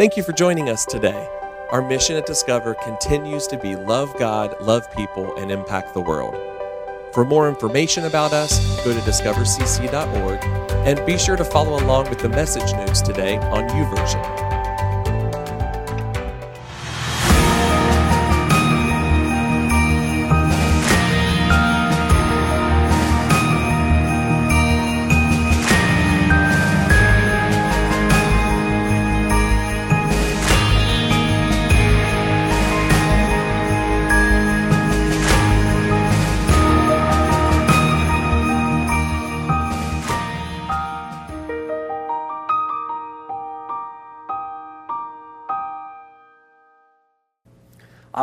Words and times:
Thank 0.00 0.16
you 0.16 0.22
for 0.22 0.32
joining 0.32 0.70
us 0.70 0.86
today. 0.86 1.28
Our 1.70 1.82
mission 1.82 2.16
at 2.16 2.24
Discover 2.24 2.72
continues 2.82 3.46
to 3.48 3.58
be 3.58 3.76
love 3.76 4.10
God, 4.18 4.58
love 4.58 4.90
people, 4.96 5.36
and 5.36 5.50
impact 5.50 5.92
the 5.92 6.00
world. 6.00 6.34
For 7.12 7.22
more 7.22 7.50
information 7.50 8.06
about 8.06 8.32
us, 8.32 8.58
go 8.82 8.94
to 8.94 9.00
discovercc.org 9.00 10.42
and 10.86 11.04
be 11.04 11.18
sure 11.18 11.36
to 11.36 11.44
follow 11.44 11.84
along 11.84 12.08
with 12.08 12.20
the 12.20 12.30
message 12.30 12.72
notes 12.72 13.02
today 13.02 13.36
on 13.36 13.68
YouVersion. 13.68 14.49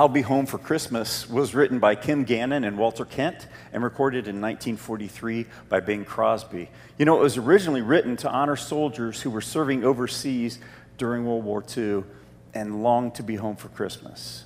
I'll 0.08 0.14
Be 0.14 0.22
Home 0.22 0.46
for 0.46 0.58
Christmas 0.58 1.30
was 1.30 1.54
written 1.54 1.80
by 1.80 1.94
Kim 1.96 2.24
Gannon 2.24 2.64
and 2.64 2.78
Walter 2.78 3.04
Kent 3.04 3.46
and 3.74 3.84
recorded 3.84 4.30
in 4.30 4.40
1943 4.40 5.46
by 5.68 5.82
Bing 5.82 6.06
Crosby. 6.06 6.70
You 6.98 7.04
know, 7.04 7.20
it 7.20 7.24
was 7.24 7.36
originally 7.36 7.82
written 7.82 8.16
to 8.16 8.30
honor 8.30 8.56
soldiers 8.56 9.22
who 9.22 9.30
were 9.30 9.42
serving 9.42 9.84
overseas 9.84 10.60
during 10.98 11.26
World 11.26 11.44
War 11.44 11.62
II 11.76 12.06
and 12.54 12.82
longed 12.84 13.16
to 13.16 13.24
be 13.24 13.36
home 13.36 13.58
for 13.58 13.68
Christmas. 13.68 14.46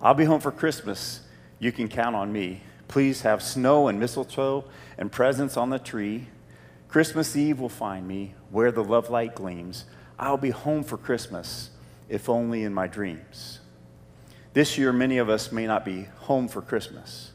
I'll 0.00 0.14
be 0.14 0.24
home 0.24 0.40
for 0.40 0.50
Christmas. 0.50 1.20
You 1.60 1.70
can 1.70 1.86
count 1.86 2.16
on 2.16 2.32
me. 2.32 2.62
Please 2.88 3.20
have 3.20 3.40
snow 3.40 3.86
and 3.86 4.00
mistletoe 4.00 4.64
and 4.98 5.12
presents 5.12 5.56
on 5.56 5.70
the 5.70 5.78
tree. 5.78 6.26
Christmas 6.88 7.36
Eve 7.36 7.60
will 7.60 7.68
find 7.68 8.08
me 8.08 8.34
where 8.50 8.72
the 8.72 8.82
love 8.82 9.10
light 9.10 9.36
gleams. 9.36 9.84
I'll 10.18 10.36
be 10.36 10.50
home 10.50 10.82
for 10.82 10.96
Christmas, 10.96 11.70
if 12.08 12.28
only 12.28 12.64
in 12.64 12.74
my 12.74 12.88
dreams. 12.88 13.60
This 14.52 14.76
year, 14.76 14.92
many 14.92 15.18
of 15.18 15.30
us 15.30 15.50
may 15.50 15.66
not 15.66 15.84
be 15.84 16.08
home 16.20 16.48
for 16.48 16.60
Christmas, 16.60 17.32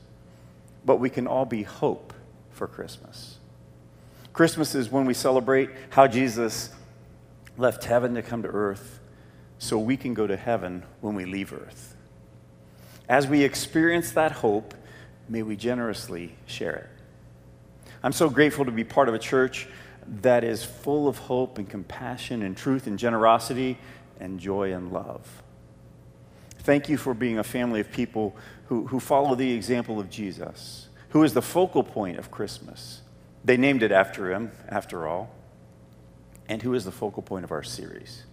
but 0.85 0.97
we 0.97 1.09
can 1.09 1.25
all 1.25 1.45
be 1.45 1.63
hope 1.63 2.13
for 2.51 2.67
Christmas. 2.67 3.37
Christmas 4.33 4.75
is 4.75 4.91
when 4.91 5.05
we 5.05 5.15
celebrate 5.15 5.71
how 5.89 6.07
Jesus 6.07 6.69
left 7.57 7.83
heaven 7.85 8.13
to 8.13 8.21
come 8.21 8.43
to 8.43 8.49
earth 8.49 8.99
so 9.57 9.79
we 9.79 9.97
can 9.97 10.13
go 10.13 10.27
to 10.27 10.37
heaven 10.37 10.83
when 11.01 11.15
we 11.15 11.25
leave 11.25 11.51
earth. 11.51 11.95
As 13.09 13.25
we 13.25 13.43
experience 13.43 14.11
that 14.11 14.31
hope, 14.31 14.75
may 15.27 15.41
we 15.41 15.55
generously 15.55 16.35
share 16.45 16.75
it. 16.75 16.89
I'm 18.03 18.13
so 18.13 18.29
grateful 18.29 18.65
to 18.65 18.71
be 18.71 18.83
part 18.83 19.09
of 19.09 19.15
a 19.15 19.19
church 19.19 19.67
that 20.21 20.43
is 20.43 20.63
full 20.63 21.07
of 21.07 21.17
hope 21.17 21.57
and 21.57 21.67
compassion 21.67 22.43
and 22.43 22.55
truth 22.55 22.85
and 22.85 22.99
generosity 22.99 23.79
and 24.19 24.39
joy 24.39 24.71
and 24.73 24.91
love. 24.91 25.41
Thank 26.67 26.89
you 26.89 26.97
for 26.97 27.13
being 27.13 27.39
a 27.39 27.45
family 27.45 27.79
of 27.79 27.93
people 27.93 28.35
who, 28.65 28.87
who 28.87 28.99
follow 28.99 29.35
the 29.35 29.53
example 29.53 30.01
of 30.01 30.09
Jesus, 30.09 30.89
who 31.11 31.23
is 31.23 31.33
the 31.33 31.41
focal 31.41 31.81
point 31.81 32.19
of 32.19 32.29
Christmas. 32.29 32.99
They 33.45 33.55
named 33.55 33.83
it 33.83 33.93
after 33.93 34.33
him, 34.33 34.51
after 34.67 35.07
all, 35.07 35.33
and 36.49 36.61
who 36.61 36.73
is 36.73 36.83
the 36.83 36.91
focal 36.91 37.23
point 37.23 37.45
of 37.45 37.53
our 37.53 37.63
series. 37.63 38.25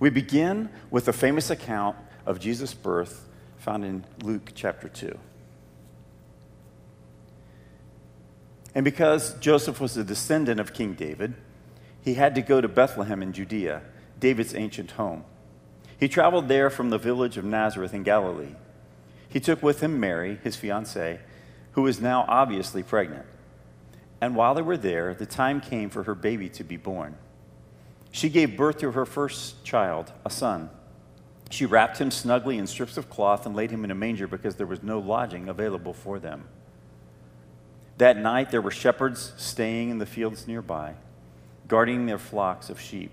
We 0.00 0.10
begin 0.10 0.70
with 0.90 1.04
the 1.04 1.12
famous 1.12 1.50
account 1.50 1.96
of 2.26 2.40
Jesus' 2.40 2.74
birth 2.74 3.28
found 3.58 3.84
in 3.84 4.06
Luke 4.24 4.50
chapter 4.56 4.88
2. 4.88 5.16
And 8.74 8.84
because 8.84 9.34
Joseph 9.34 9.80
was 9.80 9.96
a 9.96 10.02
descendant 10.02 10.58
of 10.58 10.74
King 10.74 10.94
David, 10.94 11.34
he 12.00 12.14
had 12.14 12.34
to 12.34 12.42
go 12.42 12.60
to 12.60 12.66
Bethlehem 12.66 13.22
in 13.22 13.32
Judea, 13.32 13.82
David's 14.18 14.52
ancient 14.52 14.90
home. 14.90 15.22
He 16.02 16.08
traveled 16.08 16.48
there 16.48 16.68
from 16.68 16.90
the 16.90 16.98
village 16.98 17.36
of 17.36 17.44
Nazareth 17.44 17.94
in 17.94 18.02
Galilee. 18.02 18.56
He 19.28 19.38
took 19.38 19.62
with 19.62 19.82
him 19.84 20.00
Mary, 20.00 20.40
his 20.42 20.56
fiancee, 20.56 21.18
who 21.74 21.82
was 21.82 22.00
now 22.00 22.24
obviously 22.26 22.82
pregnant. 22.82 23.24
And 24.20 24.34
while 24.34 24.52
they 24.52 24.62
were 24.62 24.76
there, 24.76 25.14
the 25.14 25.26
time 25.26 25.60
came 25.60 25.90
for 25.90 26.02
her 26.02 26.16
baby 26.16 26.48
to 26.48 26.64
be 26.64 26.76
born. 26.76 27.14
She 28.10 28.30
gave 28.30 28.56
birth 28.56 28.78
to 28.78 28.90
her 28.90 29.06
first 29.06 29.62
child, 29.62 30.10
a 30.24 30.30
son. 30.30 30.70
She 31.50 31.66
wrapped 31.66 31.98
him 31.98 32.10
snugly 32.10 32.58
in 32.58 32.66
strips 32.66 32.96
of 32.96 33.08
cloth 33.08 33.46
and 33.46 33.54
laid 33.54 33.70
him 33.70 33.84
in 33.84 33.92
a 33.92 33.94
manger 33.94 34.26
because 34.26 34.56
there 34.56 34.66
was 34.66 34.82
no 34.82 34.98
lodging 34.98 35.48
available 35.48 35.92
for 35.92 36.18
them. 36.18 36.48
That 37.98 38.16
night, 38.16 38.50
there 38.50 38.60
were 38.60 38.72
shepherds 38.72 39.34
staying 39.36 39.90
in 39.90 39.98
the 39.98 40.06
fields 40.06 40.48
nearby, 40.48 40.94
guarding 41.68 42.06
their 42.06 42.18
flocks 42.18 42.70
of 42.70 42.80
sheep. 42.80 43.12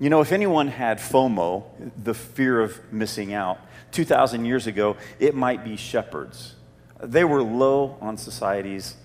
You 0.00 0.08
know, 0.08 0.22
if 0.22 0.32
anyone 0.32 0.68
had 0.68 0.98
FOMO, 0.98 1.62
the 2.02 2.14
fear 2.14 2.62
of 2.62 2.80
missing 2.90 3.34
out, 3.34 3.58
2,000 3.92 4.46
years 4.46 4.66
ago, 4.66 4.96
it 5.18 5.34
might 5.34 5.62
be 5.62 5.76
shepherds. 5.76 6.54
They 7.02 7.22
were 7.22 7.42
low 7.42 7.98
on 8.00 8.16
society's 8.16 8.96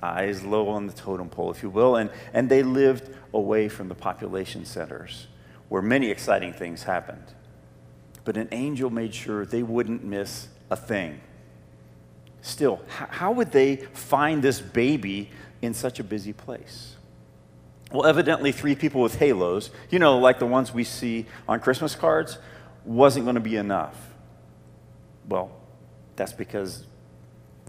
eyes, 0.00 0.44
low 0.44 0.68
on 0.68 0.86
the 0.86 0.92
totem 0.92 1.28
pole, 1.28 1.50
if 1.50 1.64
you 1.64 1.70
will, 1.70 1.96
and, 1.96 2.08
and 2.32 2.48
they 2.48 2.62
lived 2.62 3.10
away 3.32 3.68
from 3.68 3.88
the 3.88 3.96
population 3.96 4.64
centers 4.64 5.26
where 5.68 5.82
many 5.82 6.08
exciting 6.08 6.52
things 6.52 6.84
happened. 6.84 7.34
But 8.24 8.36
an 8.36 8.48
angel 8.52 8.90
made 8.90 9.12
sure 9.12 9.44
they 9.44 9.64
wouldn't 9.64 10.04
miss 10.04 10.46
a 10.70 10.76
thing. 10.76 11.20
Still, 12.42 12.80
how 12.88 13.32
would 13.32 13.50
they 13.50 13.76
find 13.76 14.40
this 14.40 14.60
baby 14.60 15.30
in 15.62 15.74
such 15.74 15.98
a 15.98 16.04
busy 16.04 16.32
place? 16.32 16.94
Well, 17.94 18.06
evidently, 18.06 18.50
three 18.50 18.74
people 18.74 19.02
with 19.02 19.20
halos, 19.20 19.70
you 19.88 20.00
know, 20.00 20.18
like 20.18 20.40
the 20.40 20.46
ones 20.46 20.74
we 20.74 20.82
see 20.82 21.26
on 21.48 21.60
Christmas 21.60 21.94
cards, 21.94 22.38
wasn't 22.84 23.24
going 23.24 23.36
to 23.36 23.40
be 23.40 23.54
enough. 23.54 23.96
Well, 25.28 25.52
that's 26.16 26.32
because 26.32 26.86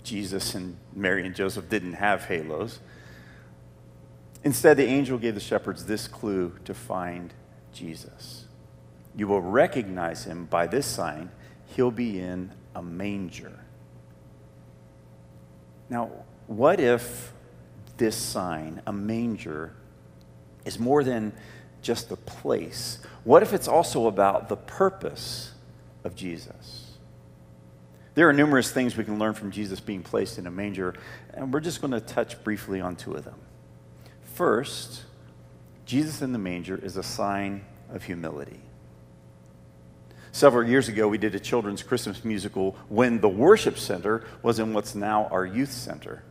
Jesus 0.02 0.56
and 0.56 0.78
Mary 0.96 1.28
and 1.28 1.36
Joseph 1.36 1.70
didn't 1.70 1.94
have 1.94 2.26
halos. 2.26 2.80
Instead, 4.44 4.78
the 4.78 4.86
angel 4.86 5.20
gave 5.20 5.36
the 5.36 5.40
shepherds 5.40 5.86
this 5.86 6.08
clue 6.08 6.56
to 6.66 6.74
find 6.74 7.32
Jesus. 7.72 8.46
You 9.16 9.28
will 9.28 9.42
recognize 9.42 10.24
him 10.24 10.46
by 10.46 10.66
this 10.66 10.88
sign. 10.88 11.30
He'll 11.76 11.92
be 11.92 12.20
in 12.20 12.52
a 12.74 12.82
manger. 12.82 13.60
Now, 15.88 16.10
what 16.48 16.80
if 16.80 17.32
this 17.98 18.16
sign, 18.16 18.82
a 18.88 18.92
manger, 18.92 19.76
is 20.66 20.80
more 20.80 21.04
than 21.04 21.32
just 21.82 22.10
the 22.10 22.18
place? 22.18 23.00
What 23.24 23.44
if 23.44 23.54
it's 23.54 23.68
also 23.68 24.08
about 24.08 24.50
the 24.50 24.58
purpose 24.58 25.52
of 26.04 26.16
Jesus? 26.16 26.98
There 28.16 28.30
are 28.30 28.34
numerous 28.34 28.72
things 28.72 28.96
we 28.96 29.04
can 29.04 29.20
learn 29.20 29.34
from 29.34 29.52
Jesus 29.52 29.80
being 29.80 30.02
placed 30.02 30.40
in 30.40 30.48
a 30.48 30.52
manger, 30.52 30.96
and 31.34 31.54
we're 31.54 31.60
just 31.60 31.82
going 31.82 31.92
to 31.92 32.00
touch 32.00 32.42
briefly 32.44 32.80
on 32.82 32.96
two 32.96 33.14
of 33.14 33.26
them. 33.26 33.40
First, 34.36 35.04
Jesus 35.86 36.22
in 36.22 36.32
the 36.32 36.40
manger 36.40 36.78
is 36.78 36.98
a 36.98 37.04
sign 37.04 37.66
of 37.92 38.04
humility. 38.04 38.60
Several 40.32 40.68
years 40.68 40.90
ago, 40.90 41.08
we 41.08 41.18
did 41.18 41.36
a 41.36 41.40
children's 41.40 41.84
Christmas 41.84 42.26
musical 42.26 42.76
when 42.90 43.22
the 43.22 43.30
worship 43.30 43.78
center 43.78 44.26
was 44.42 44.60
in 44.60 44.74
what's 44.74 44.94
now 44.96 45.28
our 45.28 45.46
youth 45.46 45.72
center. 45.72 46.24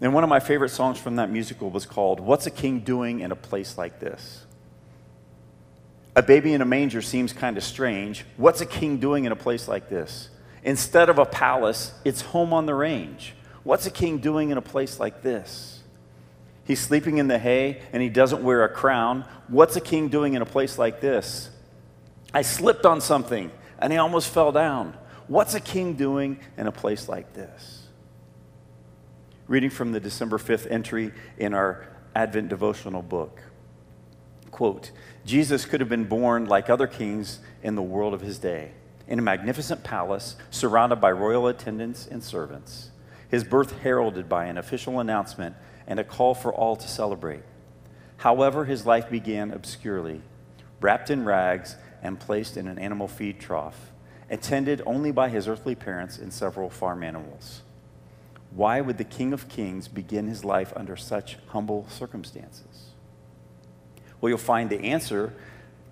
And 0.00 0.12
one 0.12 0.24
of 0.24 0.30
my 0.30 0.40
favorite 0.40 0.70
songs 0.70 0.98
from 0.98 1.16
that 1.16 1.30
musical 1.30 1.70
was 1.70 1.86
called 1.86 2.20
What's 2.20 2.46
a 2.46 2.50
King 2.50 2.80
Doing 2.80 3.20
in 3.20 3.32
a 3.32 3.36
Place 3.36 3.78
Like 3.78 4.00
This? 4.00 4.44
A 6.16 6.22
baby 6.22 6.52
in 6.52 6.60
a 6.60 6.64
manger 6.64 7.02
seems 7.02 7.32
kind 7.32 7.56
of 7.56 7.64
strange. 7.64 8.24
What's 8.36 8.60
a 8.60 8.66
king 8.66 8.98
doing 8.98 9.24
in 9.24 9.32
a 9.32 9.36
place 9.36 9.66
like 9.66 9.88
this? 9.88 10.28
Instead 10.62 11.08
of 11.08 11.18
a 11.18 11.26
palace, 11.26 11.92
it's 12.04 12.20
home 12.20 12.52
on 12.52 12.66
the 12.66 12.74
range. 12.74 13.34
What's 13.64 13.86
a 13.86 13.90
king 13.90 14.18
doing 14.18 14.50
in 14.50 14.58
a 14.58 14.62
place 14.62 15.00
like 15.00 15.22
this? 15.22 15.82
He's 16.64 16.80
sleeping 16.80 17.18
in 17.18 17.28
the 17.28 17.38
hay 17.38 17.82
and 17.92 18.02
he 18.02 18.08
doesn't 18.08 18.42
wear 18.42 18.64
a 18.64 18.68
crown. 18.68 19.24
What's 19.48 19.76
a 19.76 19.80
king 19.80 20.08
doing 20.08 20.34
in 20.34 20.42
a 20.42 20.46
place 20.46 20.78
like 20.78 21.00
this? 21.00 21.50
I 22.32 22.42
slipped 22.42 22.86
on 22.86 23.00
something 23.00 23.50
and 23.78 23.92
he 23.92 23.98
almost 23.98 24.30
fell 24.30 24.52
down. 24.52 24.96
What's 25.26 25.54
a 25.54 25.60
king 25.60 25.94
doing 25.94 26.38
in 26.56 26.66
a 26.66 26.72
place 26.72 27.08
like 27.08 27.34
this? 27.34 27.83
Reading 29.46 29.68
from 29.68 29.92
the 29.92 30.00
December 30.00 30.38
5th 30.38 30.70
entry 30.70 31.12
in 31.36 31.52
our 31.52 31.86
Advent 32.16 32.48
devotional 32.48 33.02
book. 33.02 33.42
Quote 34.50 34.90
Jesus 35.26 35.66
could 35.66 35.80
have 35.80 35.88
been 35.90 36.06
born 36.06 36.46
like 36.46 36.70
other 36.70 36.86
kings 36.86 37.40
in 37.62 37.74
the 37.74 37.82
world 37.82 38.14
of 38.14 38.22
his 38.22 38.38
day, 38.38 38.70
in 39.06 39.18
a 39.18 39.22
magnificent 39.22 39.84
palace 39.84 40.36
surrounded 40.50 40.96
by 40.96 41.12
royal 41.12 41.46
attendants 41.46 42.06
and 42.06 42.24
servants. 42.24 42.90
His 43.28 43.44
birth 43.44 43.80
heralded 43.80 44.30
by 44.30 44.46
an 44.46 44.56
official 44.56 44.98
announcement 44.98 45.56
and 45.86 46.00
a 46.00 46.04
call 46.04 46.34
for 46.34 46.50
all 46.54 46.74
to 46.76 46.88
celebrate. 46.88 47.42
However, 48.16 48.64
his 48.64 48.86
life 48.86 49.10
began 49.10 49.50
obscurely, 49.50 50.22
wrapped 50.80 51.10
in 51.10 51.26
rags 51.26 51.76
and 52.02 52.18
placed 52.18 52.56
in 52.56 52.66
an 52.66 52.78
animal 52.78 53.08
feed 53.08 53.40
trough, 53.40 53.92
attended 54.30 54.80
only 54.86 55.12
by 55.12 55.28
his 55.28 55.46
earthly 55.46 55.74
parents 55.74 56.16
and 56.16 56.32
several 56.32 56.70
farm 56.70 57.02
animals. 57.02 57.60
Why 58.54 58.80
would 58.80 58.98
the 58.98 59.04
King 59.04 59.32
of 59.32 59.48
Kings 59.48 59.88
begin 59.88 60.28
his 60.28 60.44
life 60.44 60.72
under 60.76 60.96
such 60.96 61.38
humble 61.48 61.86
circumstances? 61.88 62.90
Well, 64.20 64.30
you'll 64.30 64.38
find 64.38 64.70
the 64.70 64.80
answer 64.80 65.34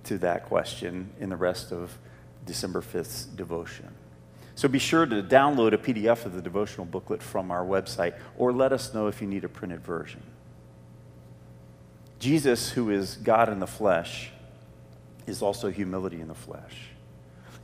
to 0.05 0.19
that 0.19 0.47
question 0.47 1.11
in 1.19 1.29
the 1.29 1.37
rest 1.37 1.73
of 1.73 1.99
December 2.47 2.81
5th's 2.81 3.25
devotion. 3.25 3.88
So 4.55 4.69
be 4.69 4.79
sure 4.79 5.06
to 5.06 5.23
download 5.23 5.73
a 5.73 5.79
PDF 5.79 6.25
of 6.25 6.35
the 6.35 6.43
devotional 6.43 6.87
booklet 6.87 7.23
from 7.23 7.50
our 7.50 7.64
website 7.64 8.14
or 8.37 8.53
let 8.53 8.73
us 8.73 8.94
know 8.94 9.09
if 9.09 9.20
you 9.20 9.26
need 9.26 9.44
a 9.44 9.49
printed 9.49 9.81
version. 9.81 10.23
Jesus, 12.19 12.70
who 12.70 12.91
is 12.91 13.17
God 13.17 13.49
in 13.49 13.59
the 13.59 13.67
flesh, 13.67 14.31
is 15.26 15.43
also 15.43 15.70
humility 15.70 16.20
in 16.20 16.29
the 16.29 16.35
flesh. 16.35 16.91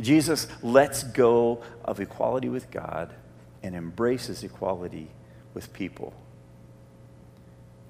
Jesus 0.01 0.49
lets 0.63 1.03
go 1.05 1.63
of 1.85 2.01
equality 2.01 2.49
with 2.49 2.71
God 2.71 3.15
and 3.63 3.75
embraces 3.75 4.43
equality 4.43 5.11
with 5.55 5.73
people. 5.73 6.15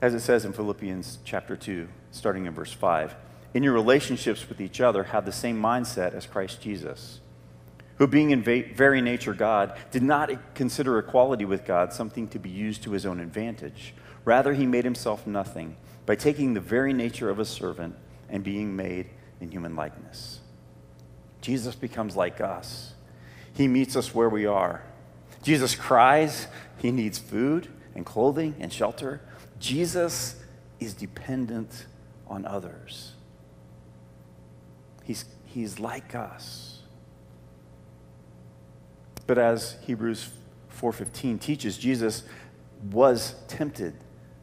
As 0.00 0.15
it 0.15 0.20
says 0.20 0.44
in 0.44 0.53
Philippians 0.53 1.19
chapter 1.25 1.56
2, 1.56 1.88
starting 2.11 2.47
in 2.47 2.55
verse 2.55 2.73
5, 2.73 3.17
in 3.55 3.62
your 3.62 3.73
relationships 3.73 4.49
with 4.49 4.61
each 4.61 4.81
other, 4.81 5.05
have 5.05 5.25
the 5.25 5.32
same 5.32 5.61
mindset 5.61 6.15
as 6.15 6.26
Christ 6.26 6.61
Jesus, 6.61 7.20
who, 7.97 8.06
being 8.06 8.31
in 8.31 8.43
very 8.43 9.00
nature 9.00 9.35
God, 9.35 9.76
did 9.91 10.03
not 10.03 10.55
consider 10.55 10.99
equality 10.99 11.44
with 11.44 11.65
God 11.65 11.93
something 11.93 12.29
to 12.29 12.38
be 12.38 12.50
used 12.50 12.82
to 12.85 12.93
his 12.93 13.05
own 13.05 13.19
advantage. 13.19 13.94
Rather, 14.25 14.53
he 14.53 14.67
made 14.67 14.85
himself 14.85 15.26
nothing 15.26 15.76
by 16.06 16.14
taking 16.14 16.55
the 16.55 16.61
very 16.61 16.93
nature 16.93 17.29
of 17.29 17.38
a 17.38 17.44
servant 17.44 17.97
and 18.29 18.44
being 18.44 18.76
made 18.76 19.11
in 19.41 19.50
human 19.50 19.75
likeness. 19.75 20.41
Jesus 21.41 21.75
becomes 21.75 22.14
like 22.14 22.41
us. 22.41 22.94
He 23.55 23.67
meets 23.67 23.97
us 23.97 24.14
where 24.14 24.29
we 24.29 24.47
are. 24.47 24.85
Jesus 25.43 25.75
cries, 25.75 26.46
he 26.79 26.90
needs 26.90 27.19
food 27.19 27.69
and 27.94 28.05
clothing 28.05 28.55
and 28.61 28.73
shelter. 28.73 29.20
Jesus 29.58 30.37
is 30.81 30.94
dependent 30.94 31.87
on 32.26 32.44
others. 32.44 33.12
He's, 35.05 35.25
he's 35.46 35.81
like 35.81 36.14
us. 36.14 36.82
But 39.26 39.38
as 39.38 39.76
Hebrews 39.82 40.31
4:15 40.81 41.40
teaches, 41.40 41.76
Jesus 41.76 42.23
was 42.90 43.35
tempted 43.49 43.94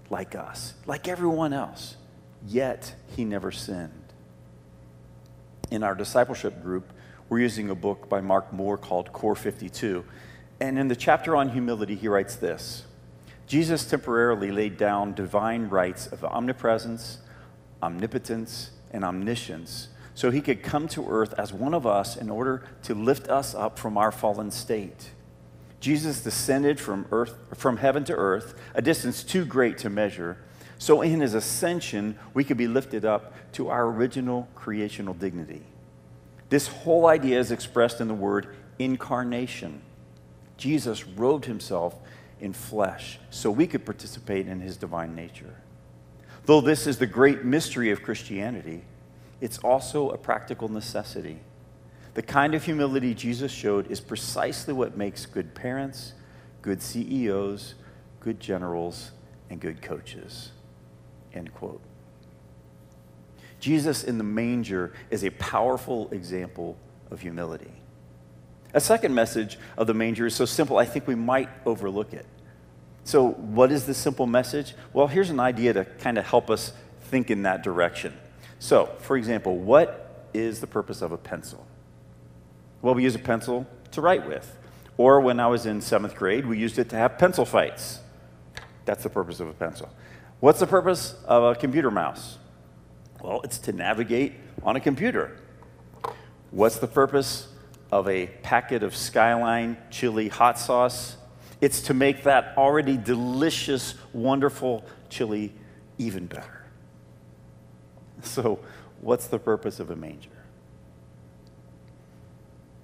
like 0.10 0.36
us, 0.36 0.74
like 0.86 1.08
everyone 1.08 1.54
else, 1.54 1.96
yet 2.46 2.94
he 3.16 3.26
never 3.26 3.52
sinned 3.52 4.06
in 5.72 5.84
our 5.84 5.96
discipleship 5.96 6.62
group, 6.62 6.92
we're 7.30 7.40
using 7.40 7.70
a 7.70 7.76
book 7.76 8.08
by 8.08 8.22
Mark 8.22 8.54
Moore 8.54 8.78
called 8.78 9.12
Core 9.12 9.36
52. 9.36 10.06
And 10.60 10.80
in 10.80 10.88
the 10.88 10.96
chapter 10.96 11.36
on 11.36 11.50
humility, 11.50 11.96
he 11.96 12.08
writes 12.08 12.36
this 12.36 12.86
Jesus 13.48 13.86
temporarily 13.86 14.52
laid 14.52 14.78
down 14.78 15.14
divine 15.14 15.70
rights 15.70 16.08
of 16.08 16.24
omnipresence, 16.24 17.20
omnipotence, 17.82 18.72
and 18.92 19.04
omniscience 19.04 19.90
so 20.16 20.32
he 20.32 20.42
could 20.42 20.64
come 20.64 20.88
to 20.88 21.08
earth 21.10 21.34
as 21.38 21.52
one 21.54 21.74
of 21.74 21.86
us 21.86 22.16
in 22.16 22.30
order 22.30 22.64
to 22.84 22.96
lift 22.96 23.28
us 23.28 23.54
up 23.54 23.78
from 23.78 23.98
our 23.98 24.12
fallen 24.12 24.50
state. 24.50 25.12
Jesus 25.82 26.22
descended 26.22 26.80
from 26.80 27.06
earth 27.12 27.36
from 27.54 27.78
heaven 27.78 28.06
to 28.06 28.14
earth, 28.14 28.56
a 28.74 28.82
distance 28.82 29.24
too 29.24 29.46
great 29.46 29.78
to 29.80 29.90
measure, 29.90 30.38
so 30.78 31.02
in 31.02 31.20
his 31.20 31.34
ascension, 31.34 32.18
we 32.34 32.44
could 32.44 32.58
be 32.58 32.68
lifted 32.68 33.06
up 33.06 33.34
to 33.54 33.70
our 33.70 33.86
original 33.88 34.48
creational 34.56 35.14
dignity. 35.14 35.62
This 36.50 36.68
whole 36.68 37.08
idea 37.08 37.40
is 37.40 37.52
expressed 37.52 38.02
in 38.02 38.08
the 38.08 38.14
word 38.14 38.56
incarnation. 38.80 39.82
Jesus 40.58 41.06
robed 41.06 41.46
himself 41.46 41.96
in 42.40 42.54
flesh 42.54 43.20
so 43.30 43.50
we 43.52 43.68
could 43.68 43.86
participate 43.86 44.48
in 44.48 44.60
his 44.60 44.78
divine 44.78 45.16
nature. 45.16 45.56
Though 46.46 46.62
this 46.62 46.86
is 46.88 46.98
the 46.98 47.08
great 47.08 47.44
mystery 47.44 47.92
of 47.92 48.04
Christianity, 48.04 48.84
it's 49.42 49.58
also 49.60 50.10
a 50.10 50.18
practical 50.18 50.70
necessity. 50.70 51.40
The 52.14 52.22
kind 52.22 52.54
of 52.54 52.64
humility 52.64 53.14
Jesus 53.14 53.52
showed 53.52 53.92
is 53.92 54.00
precisely 54.00 54.74
what 54.74 54.96
makes 54.96 55.26
good 55.26 55.54
parents, 55.54 56.14
good 56.62 56.82
CEOs, 56.82 57.76
good 58.20 58.40
generals, 58.40 59.12
and 59.50 59.60
good 59.60 59.82
coaches. 59.82 60.52
End 61.34 61.54
quote. 61.54 61.82
Jesus 63.60 64.04
in 64.04 64.18
the 64.18 64.24
manger 64.24 64.94
is 65.10 65.24
a 65.24 65.32
powerful 65.32 66.10
example 66.12 66.78
of 67.12 67.22
humility. 67.22 67.74
A 68.76 68.82
second 68.82 69.16
message 69.16 69.58
of 69.78 69.88
the 69.88 69.94
manger 69.94 70.26
is 70.26 70.36
so 70.36 70.44
simple, 70.44 70.78
I 70.78 70.84
think 70.84 71.08
we 71.08 71.16
might 71.16 71.48
overlook 71.66 72.14
it. 72.14 72.26
So, 73.06 73.30
what 73.32 73.72
is 73.72 73.86
this 73.86 73.98
simple 73.98 74.28
message? 74.28 74.76
Well, 74.92 75.08
here's 75.08 75.30
an 75.30 75.40
idea 75.40 75.72
to 75.72 75.86
kind 75.86 76.18
of 76.18 76.26
help 76.26 76.50
us 76.50 76.74
think 77.04 77.32
in 77.32 77.44
that 77.44 77.64
direction. 77.64 78.14
So, 78.60 78.88
for 79.00 79.16
example, 79.16 79.58
what 79.58 80.28
is 80.34 80.60
the 80.60 80.68
purpose 80.68 81.02
of 81.02 81.14
a 81.14 81.18
pencil? 81.18 81.66
Well, 82.82 82.96
we 82.96 83.04
use 83.04 83.16
a 83.16 83.20
pencil 83.20 83.66
to 83.92 84.02
write 84.02 84.28
with. 84.28 84.58
Or 84.98 85.22
when 85.22 85.40
I 85.40 85.48
was 85.48 85.66
in 85.66 85.80
seventh 85.80 86.16
grade, 86.16 86.46
we 86.46 86.58
used 86.58 86.78
it 86.78 86.90
to 86.90 86.98
have 86.98 87.18
pencil 87.18 87.46
fights. 87.46 88.00
That's 88.84 89.04
the 89.04 89.10
purpose 89.10 89.40
of 89.40 89.48
a 89.48 89.54
pencil. 89.54 89.90
What's 90.42 90.60
the 90.60 90.68
purpose 90.68 91.16
of 91.26 91.44
a 91.44 91.56
computer 91.56 91.92
mouse? 91.92 92.40
Well, 93.22 93.40
it's 93.46 93.58
to 93.60 93.72
navigate 93.72 94.34
on 94.64 94.76
a 94.76 94.82
computer. 94.82 95.38
What's 96.52 96.78
the 96.80 96.88
purpose 96.88 97.48
of 97.96 98.10
a 98.10 98.28
packet 98.44 98.84
of 98.84 98.94
Skyline 98.94 99.78
chili 99.90 100.28
hot 100.28 100.60
sauce? 100.60 101.16
It's 101.62 101.82
to 101.84 101.94
make 101.94 102.24
that 102.24 102.54
already 102.58 102.98
delicious, 102.98 103.96
wonderful 104.12 104.84
chili 105.10 105.54
even 105.98 106.26
better. 106.26 106.66
So, 108.22 108.60
what's 109.00 109.28
the 109.28 109.40
purpose 109.40 109.80
of 109.80 109.92
a 109.92 109.96
manger? 109.96 110.30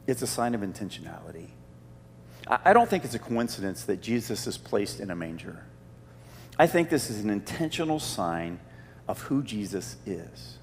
It's 0.07 0.21
a 0.21 0.27
sign 0.27 0.55
of 0.55 0.61
intentionality. 0.61 1.47
I 2.47 2.73
don't 2.73 2.89
think 2.89 3.03
it's 3.03 3.15
a 3.15 3.19
coincidence 3.19 3.83
that 3.83 4.01
Jesus 4.01 4.47
is 4.47 4.57
placed 4.57 4.99
in 4.99 5.11
a 5.11 5.15
manger. 5.15 5.63
I 6.57 6.67
think 6.67 6.89
this 6.89 7.09
is 7.09 7.19
an 7.19 7.29
intentional 7.29 7.99
sign 7.99 8.59
of 9.07 9.21
who 9.23 9.43
Jesus 9.43 9.97
is. 10.05 10.57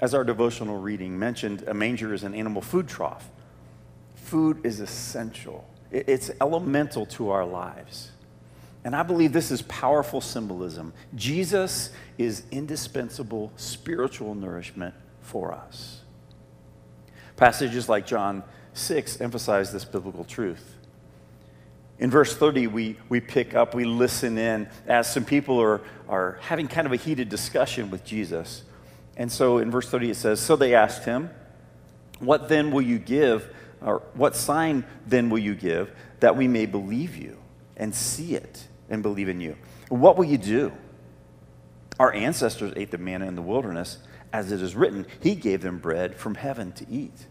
As 0.00 0.14
our 0.14 0.24
devotional 0.24 0.80
reading 0.80 1.18
mentioned, 1.18 1.62
a 1.66 1.74
manger 1.74 2.14
is 2.14 2.22
an 2.22 2.34
animal 2.34 2.62
food 2.62 2.88
trough. 2.88 3.28
Food 4.14 4.64
is 4.64 4.80
essential, 4.80 5.68
it's 5.90 6.30
elemental 6.40 7.04
to 7.06 7.30
our 7.30 7.44
lives. 7.44 8.12
And 8.82 8.96
I 8.96 9.02
believe 9.02 9.32
this 9.32 9.50
is 9.50 9.60
powerful 9.62 10.22
symbolism. 10.22 10.94
Jesus 11.14 11.90
is 12.16 12.44
indispensable 12.50 13.52
spiritual 13.56 14.34
nourishment 14.34 14.94
for 15.20 15.52
us. 15.52 16.00
Passages 17.36 17.90
like 17.90 18.06
John 18.06 18.42
6 18.72 19.20
emphasize 19.20 19.70
this 19.72 19.84
biblical 19.84 20.24
truth. 20.24 20.76
In 21.98 22.10
verse 22.10 22.34
30, 22.34 22.68
we, 22.68 22.96
we 23.10 23.20
pick 23.20 23.54
up, 23.54 23.74
we 23.74 23.84
listen 23.84 24.38
in 24.38 24.66
as 24.86 25.12
some 25.12 25.26
people 25.26 25.60
are, 25.60 25.82
are 26.08 26.38
having 26.40 26.66
kind 26.66 26.86
of 26.86 26.92
a 26.94 26.96
heated 26.96 27.28
discussion 27.28 27.90
with 27.90 28.04
Jesus. 28.04 28.62
And 29.20 29.30
so 29.30 29.58
in 29.58 29.70
verse 29.70 29.86
30, 29.86 30.12
it 30.12 30.16
says, 30.16 30.40
So 30.40 30.56
they 30.56 30.74
asked 30.74 31.04
him, 31.04 31.28
What 32.20 32.48
then 32.48 32.70
will 32.70 32.80
you 32.80 32.98
give, 32.98 33.54
or 33.82 34.02
what 34.14 34.34
sign 34.34 34.86
then 35.06 35.28
will 35.28 35.38
you 35.38 35.54
give 35.54 35.92
that 36.20 36.38
we 36.38 36.48
may 36.48 36.64
believe 36.64 37.16
you 37.16 37.36
and 37.76 37.94
see 37.94 38.34
it 38.34 38.66
and 38.88 39.02
believe 39.02 39.28
in 39.28 39.42
you? 39.42 39.58
What 39.90 40.16
will 40.16 40.24
you 40.24 40.38
do? 40.38 40.72
Our 41.98 42.14
ancestors 42.14 42.72
ate 42.76 42.90
the 42.90 42.96
manna 42.96 43.26
in 43.26 43.36
the 43.36 43.42
wilderness, 43.42 43.98
as 44.32 44.52
it 44.52 44.62
is 44.62 44.74
written, 44.74 45.06
He 45.22 45.34
gave 45.34 45.60
them 45.60 45.80
bread 45.80 46.14
from 46.14 46.34
heaven 46.34 46.72
to 46.72 46.86
eat. 46.90 47.26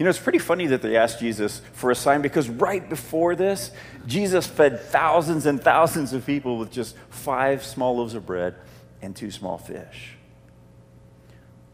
You 0.00 0.04
know, 0.04 0.10
it's 0.10 0.18
pretty 0.18 0.40
funny 0.40 0.66
that 0.66 0.82
they 0.82 0.96
asked 0.96 1.20
Jesus 1.20 1.62
for 1.74 1.92
a 1.92 1.94
sign 1.94 2.22
because 2.22 2.48
right 2.48 2.88
before 2.88 3.36
this, 3.36 3.70
Jesus 4.04 4.48
fed 4.48 4.80
thousands 4.80 5.46
and 5.46 5.62
thousands 5.62 6.12
of 6.12 6.26
people 6.26 6.58
with 6.58 6.72
just 6.72 6.96
five 7.08 7.64
small 7.64 7.98
loaves 7.98 8.14
of 8.14 8.26
bread 8.26 8.56
and 9.00 9.14
two 9.14 9.30
small 9.30 9.58
fish. 9.58 10.16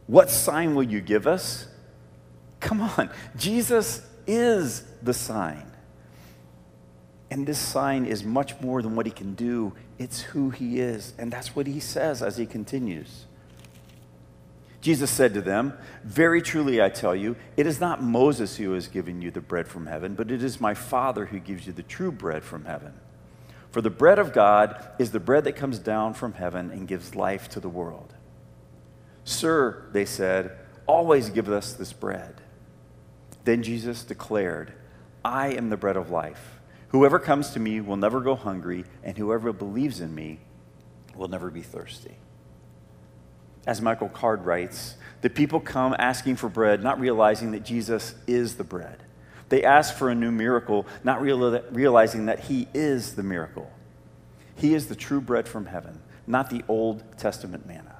What 0.06 0.30
sign 0.30 0.74
will 0.74 0.82
you 0.82 1.00
give 1.00 1.26
us? 1.26 1.66
Come 2.60 2.80
on, 2.80 3.10
Jesus 3.36 4.02
is 4.26 4.84
the 5.02 5.14
sign. 5.14 5.70
And 7.30 7.46
this 7.46 7.58
sign 7.58 8.06
is 8.06 8.22
much 8.22 8.60
more 8.60 8.80
than 8.80 8.96
what 8.96 9.06
he 9.06 9.12
can 9.12 9.34
do, 9.34 9.72
it's 9.98 10.20
who 10.20 10.50
he 10.50 10.80
is. 10.80 11.14
And 11.18 11.32
that's 11.32 11.56
what 11.56 11.66
he 11.66 11.80
says 11.80 12.22
as 12.22 12.36
he 12.36 12.46
continues. 12.46 13.26
Jesus 14.80 15.10
said 15.10 15.32
to 15.34 15.40
them, 15.40 15.76
Very 16.04 16.42
truly 16.42 16.80
I 16.80 16.90
tell 16.90 17.16
you, 17.16 17.36
it 17.56 17.66
is 17.66 17.80
not 17.80 18.02
Moses 18.02 18.56
who 18.56 18.72
has 18.74 18.86
given 18.86 19.22
you 19.22 19.30
the 19.30 19.40
bread 19.40 19.66
from 19.66 19.86
heaven, 19.86 20.14
but 20.14 20.30
it 20.30 20.42
is 20.42 20.60
my 20.60 20.74
Father 20.74 21.26
who 21.26 21.38
gives 21.38 21.66
you 21.66 21.72
the 21.72 21.82
true 21.82 22.12
bread 22.12 22.44
from 22.44 22.66
heaven. 22.66 22.92
For 23.72 23.80
the 23.80 23.90
bread 23.90 24.18
of 24.18 24.32
God 24.32 24.88
is 24.98 25.10
the 25.10 25.18
bread 25.18 25.44
that 25.44 25.56
comes 25.56 25.78
down 25.80 26.14
from 26.14 26.34
heaven 26.34 26.70
and 26.70 26.86
gives 26.86 27.16
life 27.16 27.48
to 27.48 27.60
the 27.60 27.68
world. 27.68 28.13
Sir, 29.24 29.86
they 29.92 30.04
said, 30.04 30.56
always 30.86 31.30
give 31.30 31.48
us 31.48 31.72
this 31.72 31.92
bread. 31.92 32.42
Then 33.44 33.62
Jesus 33.62 34.04
declared, 34.04 34.72
I 35.24 35.48
am 35.48 35.70
the 35.70 35.76
bread 35.76 35.96
of 35.96 36.10
life. 36.10 36.60
Whoever 36.88 37.18
comes 37.18 37.50
to 37.50 37.60
me 37.60 37.80
will 37.80 37.96
never 37.96 38.20
go 38.20 38.34
hungry, 38.36 38.84
and 39.02 39.18
whoever 39.18 39.52
believes 39.52 40.00
in 40.00 40.14
me 40.14 40.40
will 41.16 41.28
never 41.28 41.50
be 41.50 41.62
thirsty. 41.62 42.16
As 43.66 43.80
Michael 43.80 44.10
Card 44.10 44.44
writes, 44.44 44.96
the 45.22 45.30
people 45.30 45.58
come 45.58 45.96
asking 45.98 46.36
for 46.36 46.48
bread, 46.50 46.82
not 46.82 47.00
realizing 47.00 47.52
that 47.52 47.64
Jesus 47.64 48.14
is 48.26 48.56
the 48.56 48.64
bread. 48.64 49.02
They 49.48 49.64
ask 49.64 49.94
for 49.94 50.10
a 50.10 50.14
new 50.14 50.30
miracle, 50.30 50.86
not 51.02 51.20
realizing 51.20 52.26
that 52.26 52.40
He 52.40 52.68
is 52.74 53.14
the 53.14 53.22
miracle. 53.22 53.70
He 54.56 54.74
is 54.74 54.86
the 54.86 54.94
true 54.94 55.20
bread 55.20 55.48
from 55.48 55.66
heaven, 55.66 56.00
not 56.26 56.50
the 56.50 56.62
Old 56.68 57.02
Testament 57.18 57.66
manna. 57.66 57.93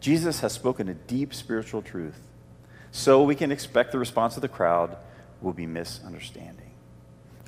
Jesus 0.00 0.40
has 0.40 0.52
spoken 0.52 0.88
a 0.88 0.94
deep 0.94 1.34
spiritual 1.34 1.82
truth, 1.82 2.20
so 2.90 3.22
we 3.22 3.34
can 3.34 3.52
expect 3.52 3.92
the 3.92 3.98
response 3.98 4.36
of 4.36 4.42
the 4.42 4.48
crowd 4.48 4.96
will 5.40 5.52
be 5.52 5.66
misunderstanding. 5.66 6.70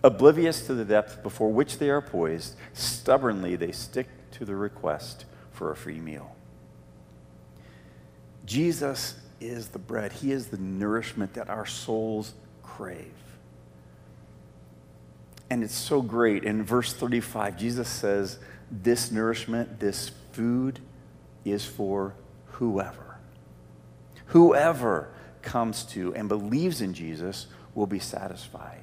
Oblivious 0.04 0.66
to 0.66 0.74
the 0.74 0.84
depth 0.84 1.22
before 1.22 1.50
which 1.50 1.78
they 1.78 1.88
are 1.88 2.02
poised, 2.02 2.56
stubbornly 2.72 3.56
they 3.56 3.72
stick 3.72 4.08
to 4.32 4.44
the 4.44 4.54
request 4.54 5.24
for 5.50 5.70
a 5.70 5.76
free 5.76 6.00
meal. 6.00 6.34
Jesus 8.44 9.14
is 9.40 9.68
the 9.68 9.78
bread, 9.78 10.12
He 10.12 10.32
is 10.32 10.48
the 10.48 10.58
nourishment 10.58 11.34
that 11.34 11.48
our 11.48 11.66
souls 11.66 12.34
crave. 12.62 13.14
And 15.48 15.62
it's 15.62 15.74
so 15.74 16.00
great. 16.00 16.44
In 16.44 16.64
verse 16.64 16.94
35, 16.94 17.58
Jesus 17.58 17.88
says, 17.88 18.38
This 18.70 19.10
nourishment, 19.12 19.80
this 19.80 20.10
food 20.32 20.80
is 21.44 21.64
for 21.64 22.14
whoever. 22.52 23.18
Whoever 24.26 25.08
comes 25.42 25.84
to 25.84 26.14
and 26.14 26.28
believes 26.28 26.80
in 26.80 26.94
Jesus 26.94 27.46
will 27.74 27.86
be 27.86 27.98
satisfied. 27.98 28.80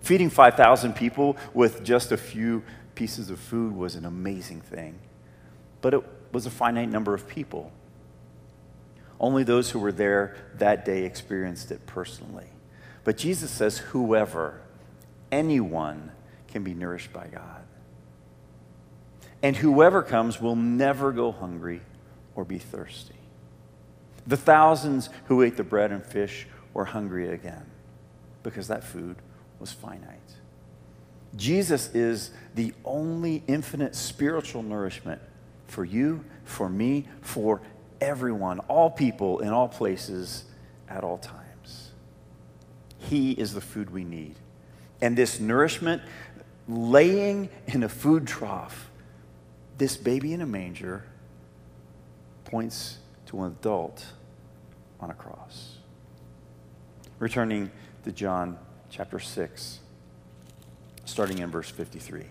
Feeding 0.00 0.30
5,000 0.30 0.94
people 0.94 1.36
with 1.54 1.82
just 1.82 2.12
a 2.12 2.16
few 2.16 2.62
pieces 2.94 3.30
of 3.30 3.38
food 3.38 3.74
was 3.74 3.94
an 3.94 4.04
amazing 4.04 4.60
thing, 4.60 4.98
but 5.80 5.94
it 5.94 6.02
was 6.32 6.46
a 6.46 6.50
finite 6.50 6.88
number 6.88 7.14
of 7.14 7.28
people. 7.28 7.72
Only 9.20 9.42
those 9.42 9.70
who 9.70 9.78
were 9.78 9.92
there 9.92 10.36
that 10.58 10.84
day 10.84 11.04
experienced 11.04 11.70
it 11.70 11.84
personally. 11.86 12.46
But 13.04 13.16
Jesus 13.16 13.50
says, 13.50 13.78
whoever, 13.78 14.60
anyone 15.32 16.12
can 16.48 16.62
be 16.62 16.74
nourished 16.74 17.12
by 17.12 17.26
God. 17.26 17.62
And 19.42 19.56
whoever 19.56 20.02
comes 20.02 20.40
will 20.40 20.56
never 20.56 21.12
go 21.12 21.32
hungry 21.32 21.80
or 22.38 22.44
be 22.44 22.58
thirsty. 22.58 23.16
The 24.28 24.36
thousands 24.36 25.10
who 25.24 25.42
ate 25.42 25.56
the 25.56 25.64
bread 25.64 25.90
and 25.90 26.06
fish 26.06 26.46
were 26.72 26.84
hungry 26.84 27.30
again 27.30 27.66
because 28.44 28.68
that 28.68 28.84
food 28.84 29.16
was 29.58 29.72
finite. 29.72 30.20
Jesus 31.34 31.92
is 31.96 32.30
the 32.54 32.72
only 32.84 33.42
infinite 33.48 33.96
spiritual 33.96 34.62
nourishment 34.62 35.20
for 35.66 35.84
you, 35.84 36.24
for 36.44 36.68
me, 36.68 37.08
for 37.22 37.60
everyone, 38.00 38.60
all 38.60 38.88
people, 38.88 39.40
in 39.40 39.48
all 39.48 39.68
places, 39.68 40.44
at 40.88 41.02
all 41.02 41.18
times. 41.18 41.90
He 42.98 43.32
is 43.32 43.52
the 43.52 43.60
food 43.60 43.90
we 43.90 44.04
need. 44.04 44.36
And 45.00 45.18
this 45.18 45.40
nourishment, 45.40 46.02
laying 46.68 47.48
in 47.66 47.82
a 47.82 47.88
food 47.88 48.28
trough, 48.28 48.92
this 49.76 49.96
baby 49.96 50.32
in 50.32 50.40
a 50.40 50.46
manger, 50.46 51.04
points 52.48 52.98
to 53.26 53.42
an 53.42 53.52
adult 53.52 54.04
on 55.00 55.10
a 55.10 55.14
cross. 55.14 55.76
Returning 57.18 57.70
to 58.04 58.12
John 58.12 58.58
chapter 58.90 59.18
6, 59.18 59.80
starting 61.04 61.38
in 61.38 61.50
verse 61.50 61.70
53. 61.70 62.24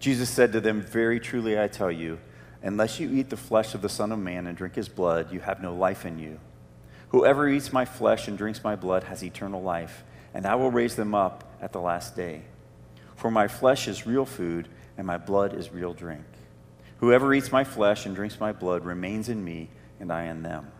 Jesus 0.00 0.28
said 0.28 0.52
to 0.52 0.60
them, 0.60 0.82
Very 0.82 1.20
truly 1.20 1.58
I 1.58 1.68
tell 1.68 1.90
you, 1.90 2.18
Unless 2.62 3.00
you 3.00 3.10
eat 3.10 3.30
the 3.30 3.36
flesh 3.36 3.74
of 3.74 3.80
the 3.80 3.88
Son 3.88 4.12
of 4.12 4.18
Man 4.18 4.46
and 4.46 4.56
drink 4.56 4.74
his 4.74 4.88
blood, 4.88 5.32
you 5.32 5.40
have 5.40 5.62
no 5.62 5.74
life 5.74 6.04
in 6.04 6.18
you. 6.18 6.38
Whoever 7.10 7.48
eats 7.48 7.72
my 7.72 7.84
flesh 7.84 8.28
and 8.28 8.36
drinks 8.36 8.62
my 8.62 8.76
blood 8.76 9.04
has 9.04 9.24
eternal 9.24 9.62
life, 9.62 10.04
and 10.34 10.44
I 10.44 10.56
will 10.56 10.70
raise 10.70 10.94
them 10.94 11.14
up 11.14 11.56
at 11.60 11.72
the 11.72 11.80
last 11.80 12.14
day. 12.14 12.42
For 13.16 13.30
my 13.30 13.48
flesh 13.48 13.88
is 13.88 14.06
real 14.06 14.26
food, 14.26 14.68
and 14.98 15.06
my 15.06 15.16
blood 15.16 15.54
is 15.54 15.72
real 15.72 15.94
drink. 15.94 16.24
Whoever 17.00 17.32
eats 17.32 17.50
my 17.50 17.64
flesh 17.64 18.04
and 18.04 18.14
drinks 18.14 18.38
my 18.38 18.52
blood 18.52 18.84
remains 18.84 19.30
in 19.30 19.42
me, 19.42 19.70
and 19.98 20.12
I 20.12 20.24
in 20.24 20.42
them. 20.42 20.70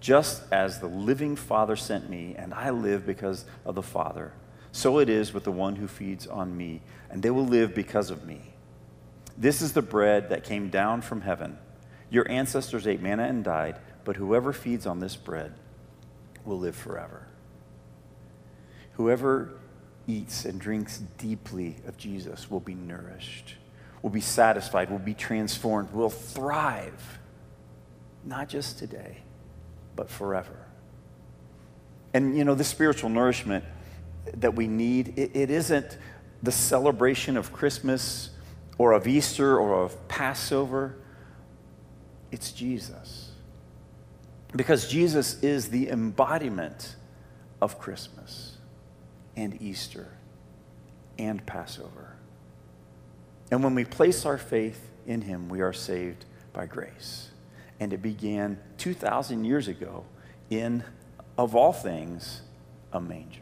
Just 0.00 0.42
as 0.52 0.80
the 0.80 0.88
living 0.88 1.36
Father 1.36 1.76
sent 1.76 2.10
me, 2.10 2.34
and 2.36 2.52
I 2.52 2.70
live 2.70 3.06
because 3.06 3.44
of 3.64 3.76
the 3.76 3.82
Father, 3.82 4.32
so 4.72 4.98
it 4.98 5.08
is 5.08 5.32
with 5.32 5.44
the 5.44 5.52
one 5.52 5.76
who 5.76 5.86
feeds 5.86 6.26
on 6.26 6.56
me, 6.56 6.82
and 7.08 7.22
they 7.22 7.30
will 7.30 7.46
live 7.46 7.72
because 7.72 8.10
of 8.10 8.26
me. 8.26 8.40
This 9.38 9.62
is 9.62 9.72
the 9.72 9.82
bread 9.82 10.28
that 10.30 10.42
came 10.42 10.70
down 10.70 11.02
from 11.02 11.20
heaven. 11.20 11.56
Your 12.10 12.28
ancestors 12.28 12.86
ate 12.86 13.00
manna 13.00 13.24
and 13.24 13.44
died, 13.44 13.76
but 14.04 14.16
whoever 14.16 14.52
feeds 14.52 14.86
on 14.86 14.98
this 14.98 15.14
bread 15.14 15.54
will 16.44 16.58
live 16.58 16.76
forever. 16.76 17.28
Whoever 18.94 19.52
eats 20.06 20.44
and 20.44 20.60
drinks 20.60 20.98
deeply 21.16 21.76
of 21.86 21.96
Jesus 21.96 22.50
will 22.50 22.60
be 22.60 22.74
nourished, 22.74 23.54
will 24.04 24.10
be 24.10 24.20
satisfied, 24.20 24.90
will 24.90 24.98
be 24.98 25.14
transformed, 25.14 25.90
will 25.90 26.10
thrive, 26.10 27.18
not 28.22 28.50
just 28.50 28.78
today, 28.78 29.16
but 29.96 30.10
forever. 30.10 30.58
And 32.12 32.36
you 32.36 32.44
know, 32.44 32.54
this 32.54 32.68
spiritual 32.68 33.08
nourishment 33.08 33.64
that 34.34 34.54
we 34.54 34.68
need, 34.68 35.18
it, 35.18 35.30
it 35.34 35.50
isn't 35.50 35.96
the 36.42 36.52
celebration 36.52 37.38
of 37.38 37.50
Christmas 37.50 38.28
or 38.76 38.92
of 38.92 39.08
Easter 39.08 39.58
or 39.58 39.82
of 39.82 40.06
Passover. 40.06 40.96
It's 42.30 42.52
Jesus. 42.52 43.30
Because 44.54 44.86
Jesus 44.86 45.42
is 45.42 45.70
the 45.70 45.88
embodiment 45.88 46.96
of 47.62 47.78
Christmas 47.78 48.58
and 49.34 49.62
Easter 49.62 50.08
and 51.18 51.44
Passover. 51.46 52.13
And 53.50 53.62
when 53.62 53.74
we 53.74 53.84
place 53.84 54.26
our 54.26 54.38
faith 54.38 54.90
in 55.06 55.22
him, 55.22 55.48
we 55.48 55.60
are 55.60 55.72
saved 55.72 56.24
by 56.52 56.66
grace. 56.66 57.30
And 57.78 57.92
it 57.92 58.02
began 58.02 58.58
2,000 58.78 59.44
years 59.44 59.68
ago 59.68 60.04
in, 60.50 60.84
of 61.36 61.54
all 61.54 61.72
things, 61.72 62.42
a 62.92 63.00
manger. 63.00 63.40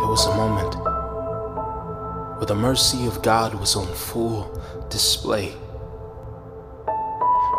It 0.00 0.06
was 0.06 0.26
a 0.26 0.34
moment 0.34 0.74
where 2.36 2.46
the 2.46 2.54
mercy 2.54 3.06
of 3.06 3.22
God 3.22 3.54
was 3.54 3.76
on 3.76 3.86
full 3.94 4.60
display. 4.88 5.54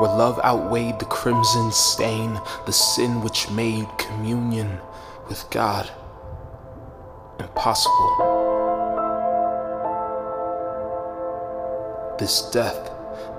Where 0.01 0.10
love 0.10 0.39
outweighed 0.43 0.98
the 0.98 1.05
crimson 1.05 1.72
stain, 1.72 2.41
the 2.65 2.72
sin 2.72 3.22
which 3.22 3.51
made 3.51 3.88
communion 4.00 4.79
with 5.29 5.48
God 5.51 5.91
impossible. 7.38 8.15
This 12.17 12.50
death, 12.50 12.89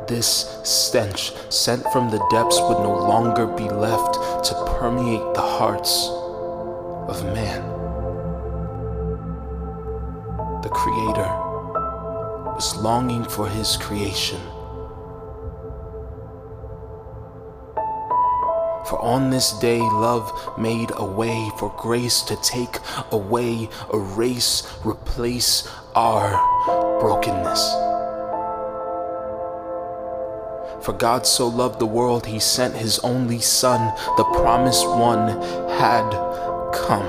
this 0.06 0.60
stench 0.62 1.32
sent 1.52 1.82
from 1.88 2.10
the 2.10 2.24
depths 2.30 2.60
would 2.60 2.78
no 2.78 2.96
longer 2.96 3.48
be 3.48 3.68
left 3.68 4.14
to 4.44 4.54
permeate 4.78 5.34
the 5.34 5.40
hearts 5.40 6.06
of 7.10 7.24
man. 7.34 7.60
The 10.62 10.68
Creator 10.68 11.28
was 12.54 12.76
longing 12.76 13.24
for 13.24 13.48
his 13.48 13.76
creation. 13.76 14.40
For 18.92 19.00
on 19.00 19.30
this 19.30 19.52
day, 19.52 19.78
love 19.78 20.30
made 20.58 20.90
a 20.96 21.04
way 21.06 21.50
for 21.56 21.74
grace 21.78 22.20
to 22.24 22.36
take 22.36 22.76
away, 23.10 23.70
erase, 23.90 24.70
replace 24.84 25.66
our 25.94 26.32
brokenness. 27.00 27.72
For 30.84 30.92
God 30.92 31.26
so 31.26 31.48
loved 31.48 31.78
the 31.78 31.86
world, 31.86 32.26
he 32.26 32.38
sent 32.38 32.76
his 32.76 32.98
only 32.98 33.40
Son, 33.40 33.94
the 34.18 34.24
promised 34.24 34.86
one 34.86 35.40
had 35.70 36.10
come 36.74 37.08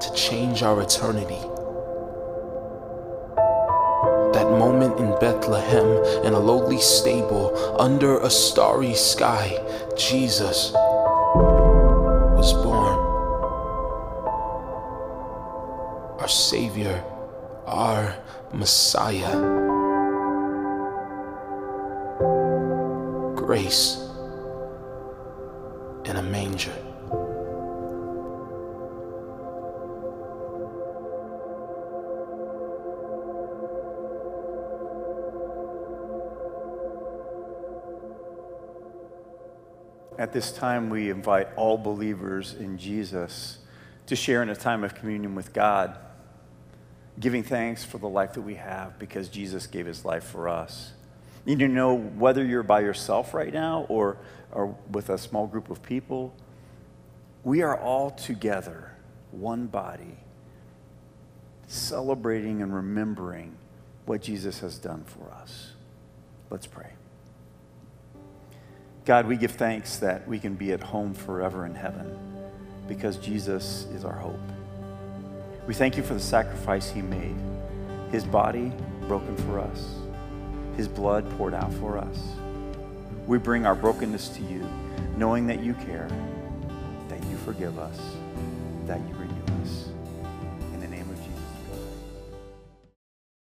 to 0.00 0.12
change 0.16 0.64
our 0.64 0.82
eternity 0.82 1.51
moment 4.62 4.96
in 5.00 5.10
Bethlehem 5.18 5.88
in 6.24 6.34
a 6.34 6.38
lowly 6.38 6.78
stable 6.78 7.46
under 7.80 8.20
a 8.20 8.30
starry 8.30 8.94
sky, 8.94 9.58
Jesus 9.96 10.70
was 12.38 12.52
born. 12.52 12.96
Our 16.20 16.28
Savior, 16.28 17.02
our 17.66 18.14
Messiah. 18.52 19.34
Grace 23.34 23.98
in 26.04 26.14
a 26.14 26.22
manger. 26.22 26.91
At 40.22 40.32
this 40.32 40.52
time, 40.52 40.88
we 40.88 41.10
invite 41.10 41.48
all 41.56 41.76
believers 41.76 42.54
in 42.54 42.78
Jesus 42.78 43.58
to 44.06 44.14
share 44.14 44.40
in 44.40 44.50
a 44.50 44.54
time 44.54 44.84
of 44.84 44.94
communion 44.94 45.34
with 45.34 45.52
God, 45.52 45.98
giving 47.18 47.42
thanks 47.42 47.84
for 47.84 47.98
the 47.98 48.08
life 48.08 48.34
that 48.34 48.42
we 48.42 48.54
have 48.54 49.00
because 49.00 49.28
Jesus 49.28 49.66
gave 49.66 49.84
his 49.84 50.04
life 50.04 50.22
for 50.22 50.48
us. 50.48 50.92
You 51.44 51.56
need 51.56 51.64
to 51.64 51.68
know 51.68 51.96
whether 51.96 52.44
you're 52.44 52.62
by 52.62 52.82
yourself 52.82 53.34
right 53.34 53.52
now 53.52 53.84
or, 53.88 54.16
or 54.52 54.76
with 54.92 55.10
a 55.10 55.18
small 55.18 55.48
group 55.48 55.70
of 55.70 55.82
people, 55.82 56.32
we 57.42 57.62
are 57.62 57.76
all 57.76 58.12
together, 58.12 58.92
one 59.32 59.66
body, 59.66 60.18
celebrating 61.66 62.62
and 62.62 62.72
remembering 62.72 63.56
what 64.06 64.22
Jesus 64.22 64.60
has 64.60 64.78
done 64.78 65.02
for 65.02 65.32
us. 65.32 65.72
Let's 66.48 66.68
pray. 66.68 66.92
God, 69.04 69.26
we 69.26 69.36
give 69.36 69.50
thanks 69.50 69.96
that 69.96 70.28
we 70.28 70.38
can 70.38 70.54
be 70.54 70.72
at 70.72 70.80
home 70.80 71.12
forever 71.12 71.66
in 71.66 71.74
heaven 71.74 72.16
because 72.86 73.16
Jesus 73.16 73.86
is 73.94 74.04
our 74.04 74.14
hope. 74.14 74.38
We 75.66 75.74
thank 75.74 75.96
you 75.96 76.04
for 76.04 76.14
the 76.14 76.20
sacrifice 76.20 76.88
he 76.88 77.02
made, 77.02 77.34
his 78.12 78.22
body 78.24 78.72
broken 79.08 79.36
for 79.38 79.58
us, 79.58 79.96
his 80.76 80.86
blood 80.86 81.28
poured 81.36 81.52
out 81.52 81.72
for 81.74 81.98
us. 81.98 82.16
We 83.26 83.38
bring 83.38 83.66
our 83.66 83.74
brokenness 83.74 84.28
to 84.30 84.42
you, 84.42 84.68
knowing 85.16 85.48
that 85.48 85.64
you 85.64 85.74
care, 85.74 86.08
that 87.08 87.22
you 87.24 87.36
forgive 87.38 87.80
us, 87.80 87.98
that 88.86 89.00
you 89.08 89.14